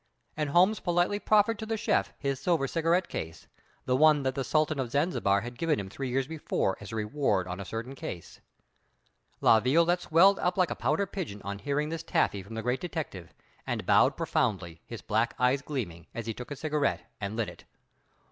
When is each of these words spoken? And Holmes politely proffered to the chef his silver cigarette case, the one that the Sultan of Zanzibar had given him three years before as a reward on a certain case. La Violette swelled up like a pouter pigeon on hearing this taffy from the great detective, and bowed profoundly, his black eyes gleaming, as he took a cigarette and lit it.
And 0.35 0.49
Holmes 0.49 0.79
politely 0.79 1.19
proffered 1.19 1.59
to 1.59 1.65
the 1.67 1.77
chef 1.77 2.11
his 2.17 2.39
silver 2.39 2.67
cigarette 2.67 3.07
case, 3.07 3.45
the 3.85 3.95
one 3.95 4.23
that 4.23 4.33
the 4.33 4.43
Sultan 4.43 4.79
of 4.79 4.89
Zanzibar 4.89 5.41
had 5.41 5.59
given 5.59 5.79
him 5.79 5.89
three 5.91 6.09
years 6.09 6.25
before 6.25 6.75
as 6.81 6.91
a 6.91 6.95
reward 6.95 7.47
on 7.47 7.59
a 7.59 7.65
certain 7.65 7.93
case. 7.93 8.39
La 9.41 9.59
Violette 9.59 10.01
swelled 10.01 10.39
up 10.39 10.57
like 10.57 10.71
a 10.71 10.75
pouter 10.75 11.05
pigeon 11.05 11.39
on 11.43 11.59
hearing 11.59 11.89
this 11.89 12.01
taffy 12.01 12.41
from 12.41 12.55
the 12.55 12.63
great 12.63 12.81
detective, 12.81 13.31
and 13.67 13.85
bowed 13.85 14.17
profoundly, 14.17 14.81
his 14.87 15.03
black 15.03 15.35
eyes 15.37 15.61
gleaming, 15.61 16.07
as 16.15 16.25
he 16.25 16.33
took 16.33 16.49
a 16.49 16.55
cigarette 16.55 17.01
and 17.21 17.35
lit 17.35 17.47
it. 17.47 17.65